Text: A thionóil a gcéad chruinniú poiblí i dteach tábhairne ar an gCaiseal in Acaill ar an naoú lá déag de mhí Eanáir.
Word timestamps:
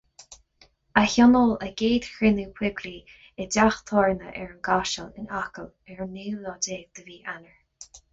A 0.99 1.01
thionóil 1.15 1.51
a 1.65 1.67
gcéad 1.81 2.07
chruinniú 2.13 2.47
poiblí 2.59 2.93
i 2.95 3.47
dteach 3.51 3.77
tábhairne 3.91 4.31
ar 4.31 4.47
an 4.47 4.57
gCaiseal 4.69 5.11
in 5.25 5.29
Acaill 5.41 5.69
ar 5.97 6.01
an 6.07 6.17
naoú 6.17 6.41
lá 6.47 6.55
déag 6.69 6.89
de 7.01 7.05
mhí 7.11 7.19
Eanáir. 7.27 8.01